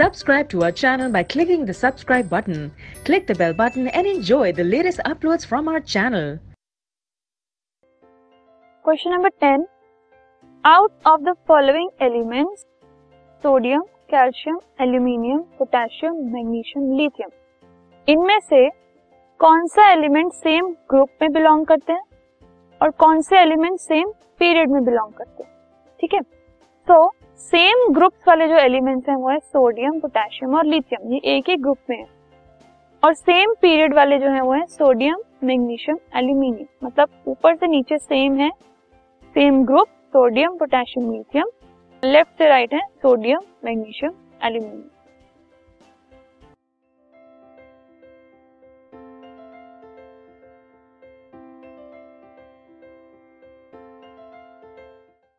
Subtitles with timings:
[0.00, 2.72] Subscribe to our channel by clicking the subscribe button.
[3.04, 6.38] Click the bell button and enjoy the latest uploads from our channel.
[8.84, 9.66] Question number 10.
[10.64, 12.64] Out of the following elements,
[13.42, 17.30] sodium, calcium, aluminium, potassium, magnesium, lithium,
[18.08, 18.68] इनमें से
[19.40, 22.02] कौन सा element same group में belong करते हैं
[22.80, 25.50] और कौन से एलिमेंट सेम पीरियड में बिलोंग करते हैं
[26.00, 26.20] ठीक है
[26.86, 26.98] तो
[27.41, 31.55] सेम ग्रुप्स वाले जो एलिमेंट्स हैं वो है सोडियम, पोटेशियम और लिथियम, ये एक ही
[31.55, 32.05] ग्रुप में है।
[33.03, 37.97] और सेम पीरियड वाले जो है वो है सोडियम, मैग्नीशियम, एल्यूमिनियम। मतलब ऊपर से नीचे
[37.97, 38.49] सेम है,
[39.35, 41.49] same group, sodium, potassium, lithium.
[42.03, 44.13] Left से राइट है सोडियम, मैग्नीशियम,
[44.43, 44.89] एल्यूमिनियम।